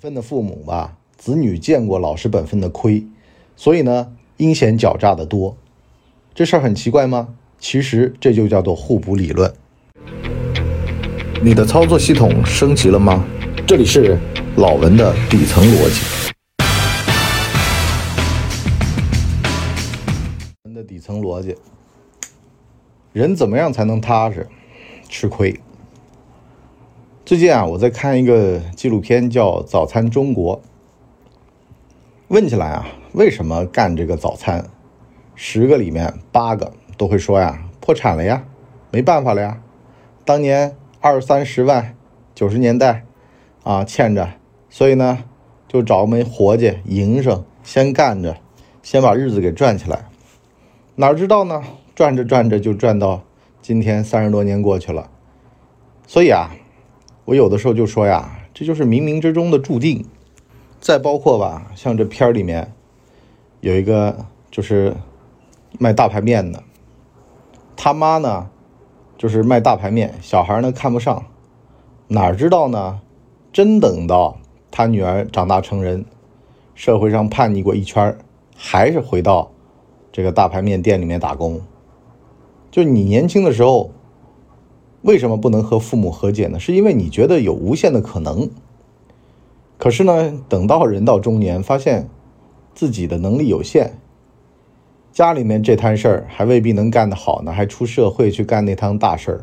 [0.00, 3.04] 分的父母吧，子女见过老实本分的亏，
[3.54, 5.54] 所以呢，阴险狡诈的多。
[6.34, 7.34] 这事儿很奇怪吗？
[7.58, 9.52] 其实这就叫做互补理论。
[11.42, 13.22] 你的操作系统升级了吗？
[13.66, 14.18] 这里是
[14.56, 16.32] 老文的底层逻辑。
[20.64, 21.54] 文的底层逻辑，
[23.12, 24.48] 人怎么样才能踏实？
[25.10, 25.60] 吃亏。
[27.30, 30.56] 最近啊，我在看一个纪录片，叫《早餐中国》。
[32.26, 34.68] 问起来啊，为什么干这个早餐？
[35.36, 38.42] 十个里面八个都会说呀，破产了呀，
[38.90, 39.62] 没办法了呀。
[40.24, 41.94] 当年二三十万，
[42.34, 43.04] 九十年代
[43.62, 44.30] 啊欠着，
[44.68, 45.22] 所以呢
[45.68, 48.38] 就找门活计营生，先干着，
[48.82, 50.06] 先把日子给赚起来。
[50.96, 51.62] 哪知道呢，
[51.94, 53.22] 赚着赚着就赚到
[53.62, 55.08] 今天三十多年过去了。
[56.08, 56.56] 所以啊。
[57.24, 60.04] 我有的时候就说呀，这就是冥冥之中的注定。
[60.80, 62.72] 再包括吧，像这片儿里面
[63.60, 64.96] 有一个就是
[65.78, 66.62] 卖大排面的，
[67.76, 68.48] 他妈呢
[69.18, 71.22] 就是卖大排面，小孩呢看不上，
[72.08, 73.00] 哪知道呢？
[73.52, 74.38] 真等到
[74.70, 76.04] 他女儿长大成人，
[76.74, 78.16] 社会上叛逆过一圈，
[78.56, 79.50] 还是回到
[80.10, 81.60] 这个大排面店里面打工。
[82.70, 83.90] 就你年轻的时候。
[85.02, 86.60] 为什么不能和父母和解呢？
[86.60, 88.50] 是因为你觉得有无限的可能。
[89.78, 92.08] 可是呢，等到人到中年，发现
[92.74, 93.94] 自己的能力有限，
[95.10, 99.40] 家里面这摊事儿还未必能干得好呢，还出社会去干那摊大事儿，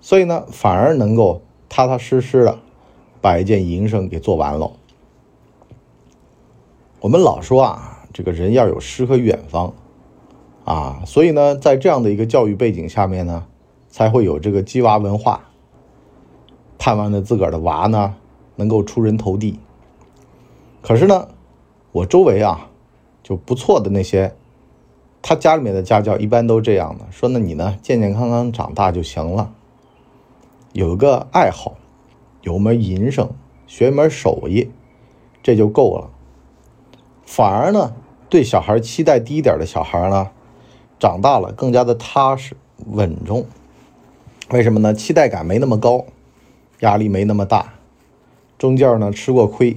[0.00, 2.58] 所以呢，反而能够踏踏实实的
[3.20, 4.72] 把一件营生给做完了。
[7.00, 9.72] 我们老说啊，这个人要有诗和远方
[10.64, 13.46] 啊，所以呢，在这样的一个教育背景下面呢。
[13.94, 15.42] 才会有这个鸡娃文化，
[16.78, 18.16] 盼望着自个儿的娃呢
[18.56, 19.60] 能够出人头地。
[20.82, 21.28] 可是呢，
[21.92, 22.70] 我周围啊
[23.22, 24.34] 就不错的那些，
[25.22, 29.52] 他家里面的家教一般都这样的，说那你呢健健康康长大就行了，
[30.72, 31.74] 有一个爱好，
[32.42, 33.30] 有门营生，
[33.68, 34.72] 学一门手艺，
[35.40, 36.10] 这就够了。
[37.24, 37.94] 反而呢，
[38.28, 40.32] 对小孩期待低一点的小孩呢，
[40.98, 42.56] 长大了更加的踏实
[42.86, 43.46] 稳重。
[44.50, 44.92] 为什么呢？
[44.92, 46.04] 期待感没那么高，
[46.80, 47.74] 压力没那么大，
[48.58, 49.76] 中间呢吃过亏，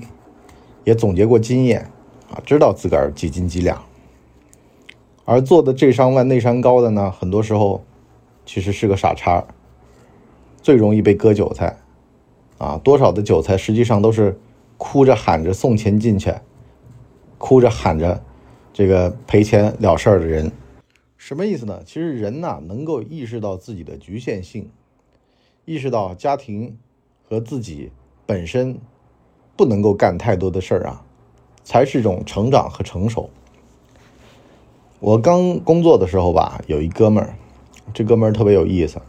[0.84, 1.90] 也总结过经验
[2.30, 3.82] 啊，知道自个儿几斤几两。
[5.24, 7.84] 而做的这山万那山高的呢，很多时候
[8.46, 9.44] 其实是个傻叉，
[10.62, 11.78] 最容易被割韭菜
[12.58, 12.80] 啊！
[12.84, 14.38] 多少的韭菜实际上都是
[14.78, 16.34] 哭着喊着送钱进去，
[17.38, 18.22] 哭着喊着
[18.74, 20.52] 这个赔钱了事儿的人。
[21.28, 21.82] 什么意思呢？
[21.86, 24.70] 其实人呐，能够意识到自己的局限性，
[25.66, 26.78] 意识到家庭
[27.28, 27.92] 和自己
[28.26, 28.78] 本身
[29.58, 31.04] 不能够干太多的事儿啊，
[31.66, 33.30] 才是一种成长和成熟。
[35.02, 37.36] 我刚工作的时候吧，有一哥们儿，
[37.94, 39.02] 这哥们儿特别有意思。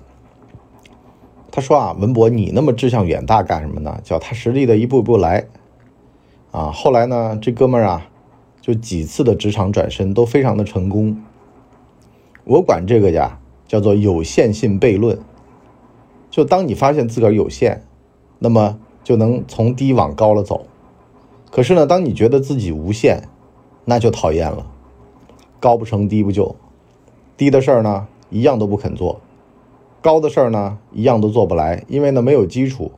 [1.53, 4.01] 他说啊，文博，你那么志向远大干什么呢？
[4.03, 5.47] 脚踏实地的一步一步来。
[6.51, 8.11] 啊，后来呢，这哥们儿啊，
[8.61, 11.23] 就几次的职场转身都非常的成功。
[12.49, 15.19] 我管这个呀叫做有限性悖论。
[16.31, 17.83] 就当你发现自个儿有限，
[18.39, 20.67] 那么就能从低往高了走。
[21.51, 23.29] 可是呢，当你觉得自己无限，
[23.85, 24.67] 那就讨厌了。
[25.61, 26.57] 高不成低不就，
[27.37, 29.21] 低的事儿呢一样都不肯做，
[30.01, 32.93] 高的事儿呢一样都做不来，因为呢没有基础，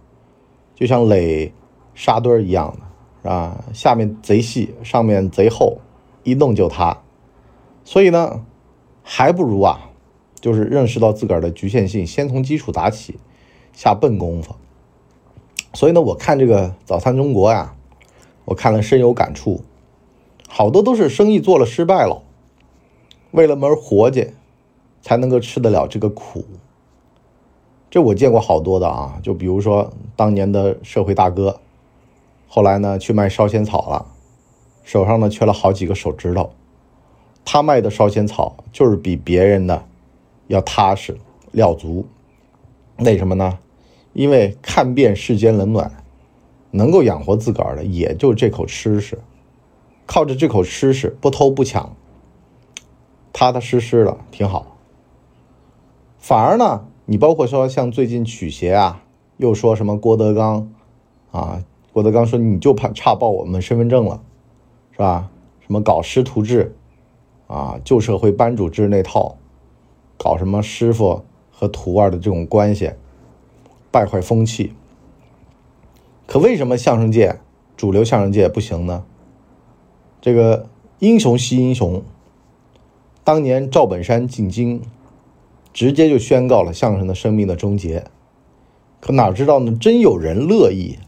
[0.76, 1.52] 就像垒
[1.94, 2.78] 沙堆儿一样的，
[3.22, 3.64] 是吧？
[3.72, 5.78] 下面贼细，上面贼厚，
[6.22, 6.98] 一弄就塌。
[7.84, 8.44] 所以呢。
[9.12, 9.90] 还不如啊，
[10.40, 13.18] 就是认识到自个儿的局限性，先从基础打起，
[13.72, 14.54] 下笨功夫。
[15.74, 17.74] 所以呢，我看这个《早餐中国》呀，
[18.44, 19.64] 我看了深有感触。
[20.48, 22.22] 好多都是生意做了失败了，
[23.32, 24.28] 为了门活计，
[25.02, 26.44] 才能够吃得了这个苦。
[27.90, 31.58] 这我见过好多的啊，就比如说当年的社会大哥，
[32.46, 34.06] 后来呢去卖烧仙草了，
[34.84, 36.52] 手上呢缺了好几个手指头。
[37.44, 39.84] 他卖的烧仙草就是比别人的
[40.46, 41.18] 要踏实
[41.52, 42.06] 料足，
[42.98, 43.58] 为什么呢？
[44.12, 45.90] 因为看遍世间冷暖，
[46.72, 49.18] 能够养活自个儿的也就这口吃食，
[50.06, 51.94] 靠着这口吃食不偷不抢，
[53.32, 54.76] 踏踏实实的挺好。
[56.18, 59.02] 反而呢，你包括说像最近曲协啊，
[59.36, 60.72] 又说什么郭德纲
[61.30, 64.22] 啊，郭德纲说你就怕差报我们身份证了，
[64.92, 65.30] 是吧？
[65.60, 66.76] 什么搞师徒制？
[67.50, 69.36] 啊，旧社会班主制那套，
[70.16, 72.92] 搞什么师傅和徒儿的这种关系，
[73.90, 74.72] 败坏风气。
[76.28, 77.40] 可为什么相声界
[77.76, 79.02] 主流相声界不行呢？
[80.20, 80.68] 这个
[81.00, 82.04] 英雄惜英雄，
[83.24, 84.80] 当年赵本山进京，
[85.72, 88.04] 直接就宣告了相声的生命的终结。
[89.00, 89.76] 可哪知道呢？
[89.76, 91.00] 真有人乐意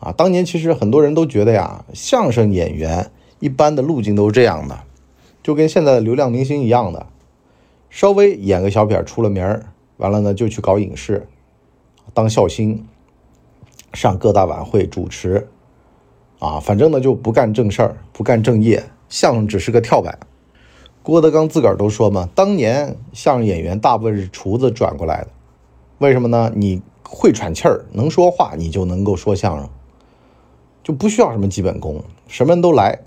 [0.00, 0.10] 啊！
[0.10, 4.80] 当年其实很多人都觉得呀，相声演员一般的路径都是这样的，
[5.42, 7.06] 就跟现在的流量明星一样的，
[7.90, 9.66] 稍微演个小品出了名儿，
[9.96, 11.26] 完了呢就去搞影视，
[12.14, 12.86] 当笑星，
[13.92, 15.48] 上各大晚会主持，
[16.38, 20.18] 啊，反正呢就不干正事儿，不干正业，相声只是个跳板。
[21.02, 25.28] 郭德纲自个儿都说嘛，当年相声演员大部分是厨子转过来的，
[25.98, 26.52] 为什么呢？
[26.54, 26.80] 你。
[27.14, 29.68] 会喘气儿，能说话，你就能够说相声，
[30.82, 33.00] 就不需要什么基本功，什么人都来。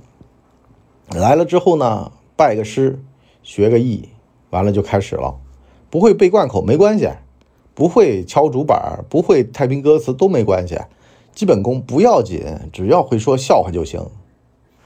[1.10, 3.00] 来了之后呢，拜个师，
[3.44, 4.10] 学个艺，
[4.50, 5.40] 完了就开始了。
[5.90, 7.10] 不会背贯口没关系，
[7.74, 10.78] 不会敲竹板，不会太平歌词都没关系，
[11.34, 12.44] 基本功不要紧，
[12.74, 14.06] 只要会说笑话就行，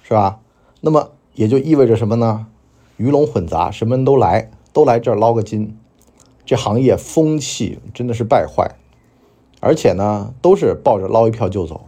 [0.03, 0.41] 是吧？
[0.81, 2.47] 那么也就意味着什么呢？
[2.97, 5.75] 鱼龙混杂，什么人都来，都来这儿捞个金，
[6.45, 8.75] 这行业风气真的是败坏。
[9.61, 11.81] 而且呢，都是抱着捞一票就走，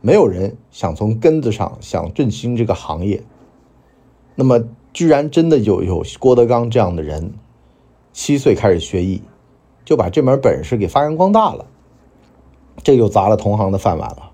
[0.00, 3.22] 没有人想从根子上想振兴这个行业。
[4.36, 4.64] 那么，
[4.94, 7.34] 居然真的有有郭德纲这样的人，
[8.12, 9.20] 七岁开始学艺，
[9.84, 11.66] 就把这门本事给发扬光大了，
[12.82, 14.30] 这就砸了同行的饭碗了，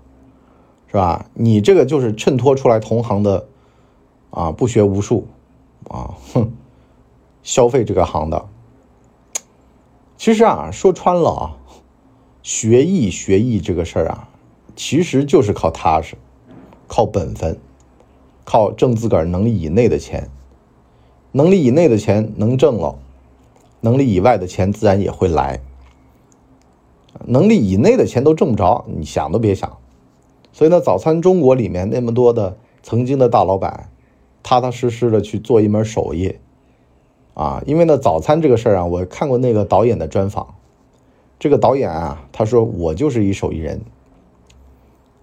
[0.87, 1.25] 是吧？
[1.33, 3.47] 你这个就是衬托出来同行的
[4.29, 5.27] 啊，不学无术
[5.89, 6.51] 啊，哼，
[7.43, 8.45] 消费这个行的。
[10.15, 11.57] 其实啊，说穿了啊。
[12.43, 14.27] 学艺学艺这个事儿啊，
[14.75, 16.15] 其实就是靠踏实，
[16.87, 17.59] 靠本分，
[18.43, 20.29] 靠挣自个儿能力以内的钱。
[21.31, 22.99] 能力以内的钱能挣了，
[23.79, 25.61] 能力以外的钱自然也会来。
[27.25, 29.77] 能力以内的钱都挣不着，你想都别想。
[30.53, 33.89] 所以呢，早餐中国里面那么多的曾经的大老板，
[34.43, 36.35] 踏踏实实的去做一门手艺，
[37.33, 40.55] 啊，因为呢，早餐这个事儿啊，我看过那个导演的专访。
[41.39, 43.81] 这个导演啊，他说我就是一手艺人，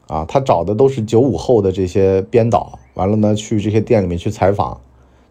[0.09, 4.81] 啊，他找的都是九五后的这些编导，完了呢，去这些店里面去采访，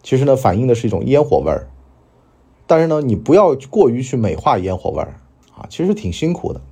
[0.08, 1.68] 其实呢，反映的是一种烟火味儿，
[2.66, 5.16] 但是呢，你不要过于去美化烟火味儿
[5.54, 6.62] 啊，其实挺辛苦的。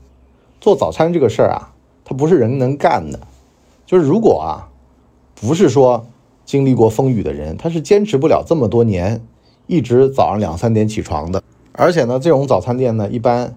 [0.58, 3.20] 做早餐这个事儿啊，它不是人能干的，
[3.84, 4.72] 就是如果啊，
[5.34, 6.06] 不是说
[6.46, 9.22] 经历过风雨的人，他是坚持不了这么多年，
[9.66, 11.42] 一直早上两三点起床的。
[11.72, 13.54] 而且呢，这种早餐店呢，一般。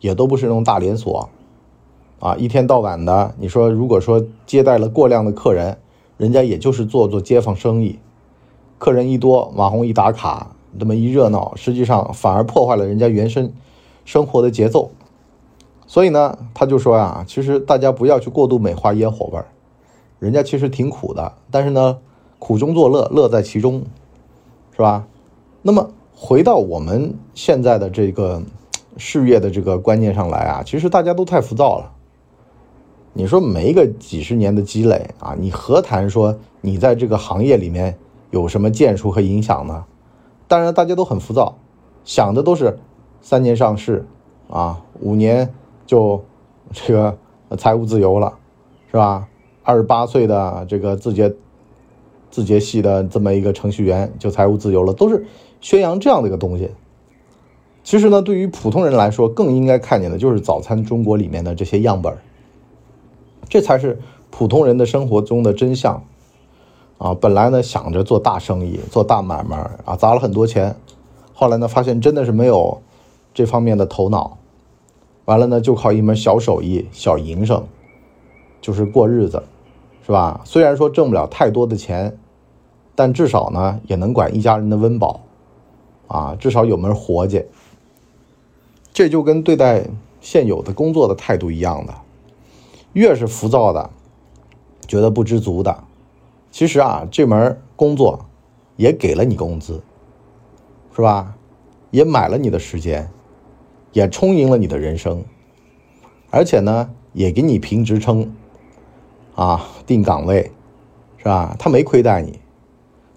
[0.00, 1.30] 也都不是那种大连锁，
[2.18, 5.78] 啊，一天到晚的，你说如果说接待了过量的客人，
[6.16, 8.00] 人家也就是做做街坊生意，
[8.82, 13.52] 客人一多，网红一打卡，这么一热闹，实际上反而破坏了人家原生
[14.04, 14.90] 生活的节奏。
[15.86, 19.46] 所以呢，他就说呀，其实大家不要去过度美化烟火味儿，
[20.18, 21.98] 人家其实挺苦的，但是呢，
[22.40, 23.84] 苦中作乐，乐在其中，
[24.72, 25.06] 是吧？
[25.62, 28.42] 那么回到我们现在的这个。
[28.98, 31.92] 事业的这个观念上来啊，其实大家都太浮躁了。
[33.14, 37.96] 你说没个几十年的积累啊，你何谈说你在这个行业里面
[38.32, 39.84] 有什么建树和影响呢？
[40.48, 41.56] 当然，大家都很浮躁，
[42.04, 42.78] 想的都是
[43.20, 44.04] 三年上市
[44.48, 45.54] 啊，五年
[45.86, 46.24] 就
[46.72, 47.18] 这个
[47.56, 48.38] 财务自由了，
[48.90, 49.28] 是吧？
[49.62, 51.32] 二十八岁的这个字节
[52.30, 55.26] 字节系的这么一个程序员就财务自由了，都是
[55.60, 56.70] 宣扬这样的一个东西。
[57.84, 62.16] 其实呢，对于普通人来说，更应该看见的就是早餐中国里面的这些样本
[63.48, 66.02] 这才是普通人的生活中的真相
[67.02, 67.12] 啊！
[67.20, 70.76] 本来呢想着做大生意、做大买卖啊，砸了很多钱，
[71.34, 72.80] 后来呢发现真的是没有
[73.34, 74.38] 这方面的头脑，
[75.24, 77.66] 完了呢就靠一门小手艺、小营生，
[78.60, 79.42] 就是过日子，
[80.06, 80.40] 是吧？
[80.44, 82.16] 虽然说挣不了太多的钱，
[82.94, 85.22] 但至少呢也能管一家人的温饱
[86.06, 87.44] 啊，至少有门活计。
[88.92, 89.84] 这就跟对待
[90.20, 91.92] 现有的工作的态度一样的，
[92.92, 93.90] 越是浮躁的，
[94.86, 95.82] 觉得不知足的，
[96.52, 98.26] 其实啊，这门工作
[98.76, 99.82] 也给了你工资，
[100.94, 101.34] 是吧？
[101.90, 103.10] 也买了你的时间，
[103.92, 105.24] 也充盈了你的人生，
[106.30, 108.32] 而且呢，也给你评职称，
[109.34, 110.52] 啊，定岗位，
[111.16, 111.56] 是吧？
[111.58, 112.38] 他没亏待你。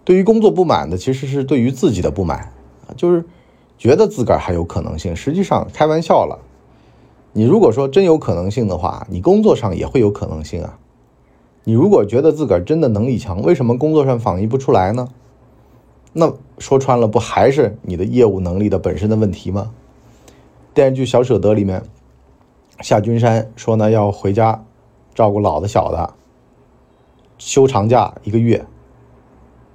[0.03, 2.51] 对于工作不满的，其实是对于自己的不满，
[2.97, 3.23] 就是。
[3.77, 6.39] 觉得自个儿还有可能性，实际上开玩笑了。
[7.33, 10.79] 你如果说真有可能性的话，你工作上也会有可能性啊。
[11.67, 15.09] 你如果觉得自个儿真的能力强，为什么工作上反映不出来呢？
[16.13, 19.71] 那说穿了，不还是你的业务能力的本身的问题吗？
[20.75, 21.81] 电视剧《小舍得》里面，
[22.81, 24.63] 夏君山说呢要回家
[25.15, 26.13] 照顾老的小的，
[27.39, 28.63] 休长假一个月，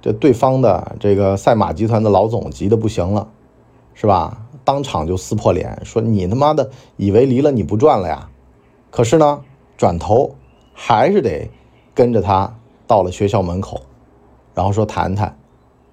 [0.01, 3.27] 这对方的这个赛马集团的老总急得不行了，
[3.93, 4.47] 是吧？
[4.63, 8.29] 当场就撕破脸，说你他妈的以为离了你不赚了呀？
[8.89, 9.41] 可是呢，
[9.75, 10.35] 转头
[10.73, 11.49] 还是得
[11.93, 12.55] 跟着他
[12.87, 13.81] 到了学校门口，
[14.53, 15.37] 然后说谈谈，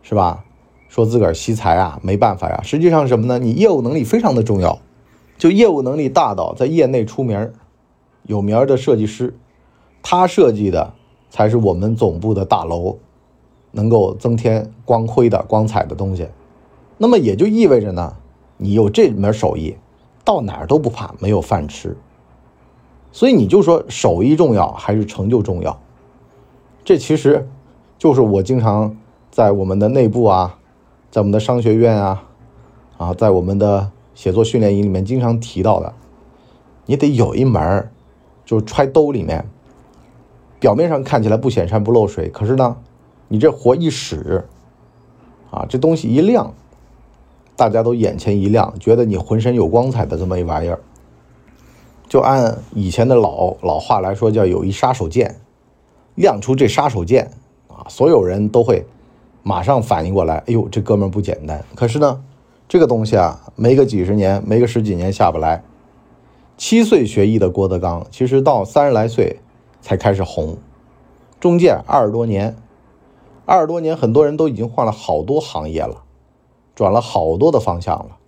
[0.02, 0.44] 是吧？
[0.88, 2.60] 说自个儿惜才啊，没办法呀。
[2.62, 3.38] 实际上什么呢？
[3.38, 4.78] 你业务能力非常的重要，
[5.36, 7.52] 就业务能力大到在业内出名
[8.22, 9.36] 有名的设计师，
[10.02, 10.94] 他设计的
[11.28, 12.96] 才是我们总部的大楼
[13.72, 16.28] 能够增添光辉的光彩的东西。
[16.96, 18.16] 那么也就意味着呢，
[18.56, 19.76] 你有这门手艺，
[20.24, 21.96] 到哪儿都不怕没有饭吃。
[23.12, 25.78] 所以你就说手艺重要还是成就重要？
[26.88, 27.46] 这其实
[27.98, 28.96] 就是我经常
[29.30, 30.58] 在我们的内部啊。
[31.10, 32.24] 在我们的商学院啊，
[32.96, 35.92] 啊，在我们的写作训练营里面经常提到的，
[36.86, 37.90] 你得有一门，
[38.46, 39.44] 就揣兜里面，
[40.58, 42.78] 表面上看起来不显山不漏水，可是呢，
[43.28, 44.46] 你这活一使，
[45.50, 46.54] 啊，这东西一亮，
[47.54, 50.80] 大家都眼前一亮，觉得你浑身有光彩的这么一玩意儿。
[52.08, 55.34] 就按以前的老老话来说，叫有一杀手锏，
[56.18, 57.26] 亮出这杀手锏
[57.68, 58.84] 啊，所有人都会。
[59.44, 61.64] 马上反应过来，哎呦，这哥们不简单。
[61.74, 62.22] 可是呢，
[62.68, 65.62] 这个东西啊，没个几十年，没个十几年下不来。
[66.58, 69.38] 七岁学艺的郭德纲，其实到三十来岁
[69.80, 70.58] 才开始红，
[71.40, 72.56] 中间二十多年，
[73.46, 76.02] 二十多年，很多人都已经换了好多行业了，
[76.74, 78.18] 转了好多的方向了。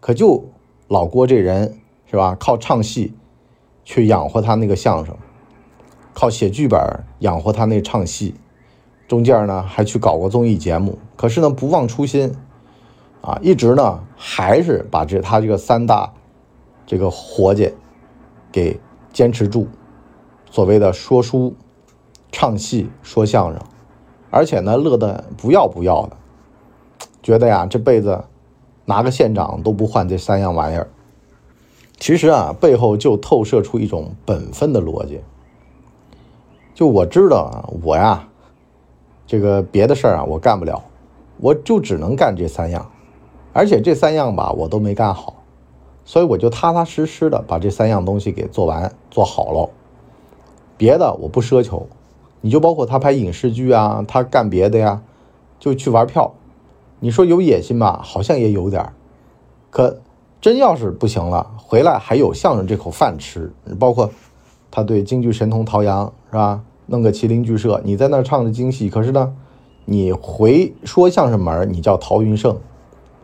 [0.00, 0.44] 可就
[0.86, 1.78] 老郭这人
[2.10, 3.12] 是吧，靠唱戏
[3.84, 5.14] 去养活他那个相声，
[6.18, 6.80] 靠写剧本
[7.20, 8.34] 养活他那唱戏。
[9.06, 12.34] 中间呢还去搞过综艺节目，可是呢不忘初心，
[13.20, 16.12] 啊，一直呢还是把这他这个三大
[16.84, 17.72] 这个活计
[18.50, 18.80] 给
[19.12, 19.68] 坚持住，
[20.50, 21.54] 所谓的说书、
[22.32, 23.62] 唱戏、说相声，
[24.28, 26.16] 而且呢乐得不要不要的，
[27.22, 28.24] 觉得呀这辈子
[28.86, 30.88] 拿个县长都不换这三样玩意儿。
[31.96, 35.20] 其实啊背后就透射出一种本分的逻辑，
[36.78, 38.28] 就我知道啊我呀。
[39.26, 40.80] 这个别的事儿啊，我干不了，
[41.38, 42.88] 我就只能干这三样，
[43.52, 45.34] 而且这三样吧，我都没干好，
[46.04, 49.68] 所以我就踏踏实实的把这三样东西给做完做好了。
[50.76, 51.88] 别的我不奢求，
[52.42, 55.02] 你就包括他拍影视剧啊，他干别的呀，
[55.58, 56.32] 就去玩票。
[57.00, 58.92] 你说有野心吧，好像也有点儿，
[59.70, 59.98] 可
[60.40, 63.52] 真要是不行了，回来还有相声这口饭吃。
[63.80, 64.08] 包括
[64.70, 66.62] 他对京剧神童陶阳，是吧？
[66.90, 69.34] 弄个麒麟剧社，你在那儿唱着京戏，可是呢，
[69.84, 72.58] 你回说相声门你叫陶云胜，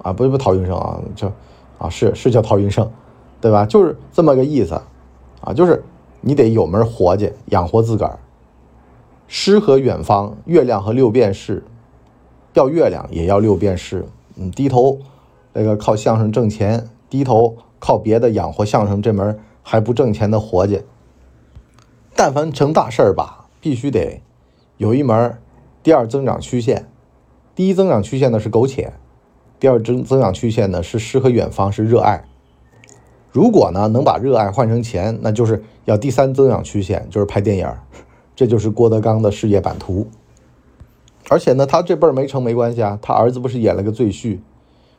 [0.03, 1.33] 啊，不是不陶云胜啊，叫
[1.79, 2.91] 啊是是叫陶云胜，
[3.41, 3.65] 对吧？
[3.65, 4.81] 就是这么个意思，
[5.41, 5.83] 啊，就是
[6.21, 8.19] 你得有门活计养活自个儿。
[9.27, 11.65] 诗和远方，月亮和六便士，
[12.53, 14.07] 要月亮也要六便士。
[14.37, 14.99] 嗯，低头
[15.55, 20.83] 那个靠相声挣钱，低头靠别的养活相声这门还不挣钱的活计。
[22.15, 23.44] 但凡成大事儿吧。
[23.65, 24.21] 必须得
[24.77, 25.39] 有一门
[25.83, 26.87] 第二增长曲线，
[27.55, 28.93] 第一增长曲线呢是苟且，
[29.59, 32.25] 第二增增长曲线呢是诗和远方，是热爱。
[33.33, 37.67] 如果呢能把热爱换成钱，那就是要第三增长曲线，就是拍电影。
[38.37, 40.09] 这就是郭德纲的事业版图。
[41.31, 44.41] 而且呢，他这辈儿没成没关系啊，他儿子不是演了个赘婿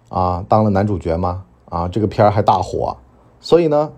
[0.10, 1.45] 啊，当了男主角吗？
[1.65, 2.98] 啊，这个片儿还大火，
[3.39, 3.91] 所以呢。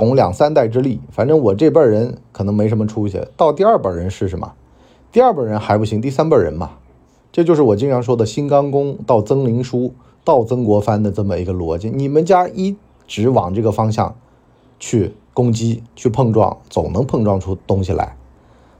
[0.00, 3.20] 拱两三代之力，反正我这辈人可能没什么出息。
[3.36, 4.54] 到第二辈人是什么？
[5.12, 6.70] 第二辈人还不行，第三辈人嘛，
[7.30, 9.92] 这就是我经常说的新刚公到曾灵书
[10.24, 11.90] 到曾国藩的这么一个逻辑。
[11.90, 12.74] 你们家一
[13.06, 14.16] 直往这个方向
[14.78, 18.16] 去攻击、去碰撞，总能碰撞出东西来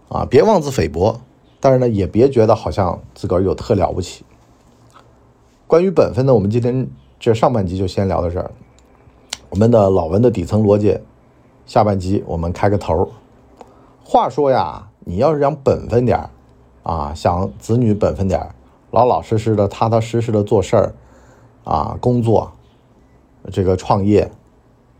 [0.08, 0.24] 啊！
[0.24, 1.20] 别妄自菲薄，
[1.60, 4.24] 但是呢，也别觉得好像自个儿有特了不起。
[5.66, 8.50] 关于本分呢，我们今天这上半集就先聊到这儿。
[9.50, 10.96] 我们的老文的底层逻辑，
[11.70, 13.08] 下半集我们开个头。
[14.02, 16.30] 话说呀，你要是想本分点儿
[16.82, 18.52] 啊，想子女本分点儿，
[18.90, 20.92] 老老实实的、踏踏实实的做事儿
[21.62, 22.50] 啊，工作，
[23.52, 24.32] 这个创业，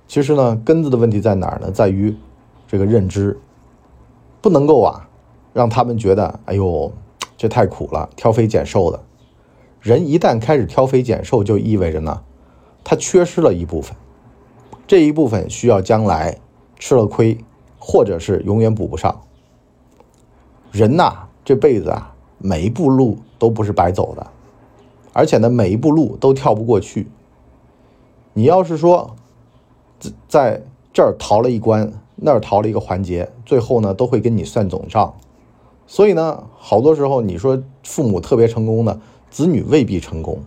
[0.07, 1.73] 其实呢，根子的问题在哪儿呢？
[1.73, 2.17] 在于
[2.69, 3.37] 这个认知，
[4.41, 5.09] 不能够啊，
[5.53, 6.93] 让他们觉得，哎呦，
[7.37, 9.03] 这太苦了，挑肥拣瘦的。
[9.81, 12.23] 人一旦开始挑肥拣瘦，就意味着呢，
[12.85, 13.97] 他缺失了一部分。
[14.87, 16.39] 这一部分需要将来
[16.81, 17.39] 吃了亏，
[17.79, 19.21] 或者是永远补不上。
[20.73, 24.27] 人呐，这辈子啊，每一步路都不是白走的，
[25.13, 27.07] 而且呢，每一步路都跳不过去。
[28.33, 29.15] 你要是说
[30.27, 35.15] 在这儿逃了一关，那儿逃了一个环节，最后呢，都会跟你算总账。
[35.87, 40.39] 所以呢，好多时候你说父母特别成功的子女未必成功，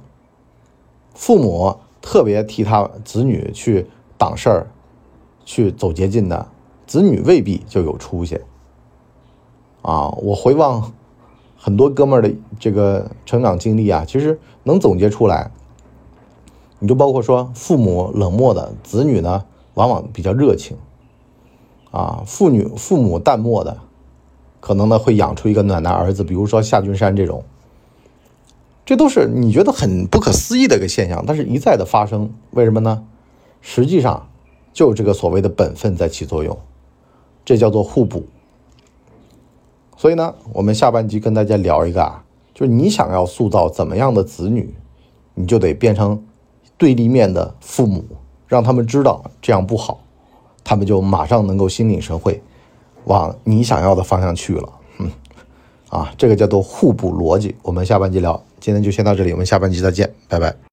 [1.14, 3.86] 父母特别替他子女去
[4.18, 4.68] 挡事儿、
[5.46, 6.48] 去走捷径的
[6.86, 8.40] 子女未必就有出息。
[9.82, 10.94] 啊，我回望
[11.58, 15.52] 很多哥们的这个成长经历啊，其实能总结出来，
[16.80, 20.78] 你就包括说父母冷漠的子女呢，往往比较热情。
[21.92, 23.78] 啊，父女父母淡漠的，
[24.60, 27.44] 可能呢会养出一个暖男儿子，比如说夏君山这种。
[28.86, 33.06] 这都是你觉得很不可思议的一个现象，但是一再的发生，为什么呢？
[33.62, 34.28] 实际上，
[34.74, 36.58] 就这个所谓的本分在起作用，
[37.46, 38.26] 这叫做互补。
[39.96, 44.74] 所以呢，我们下半集跟大家聊一个啊，就是你想要塑造怎么样的子女，
[45.36, 46.22] 你就得变成
[46.78, 48.04] 对立面的父母，
[48.48, 50.02] 让他们知道这样不好。
[50.64, 52.42] 他们就马上能够心领神会，
[53.04, 54.70] 往你想要的方向去了。
[55.00, 55.12] 嗯，
[55.90, 57.56] 啊，这个叫做互补逻辑。
[57.62, 60.73] 我们下半集聊，今天就先到这里，我们下半集再见，拜拜。